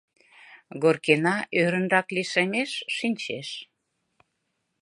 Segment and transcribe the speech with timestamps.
[0.81, 3.49] Горкина ӧрынрак лишемеш, шинчеш.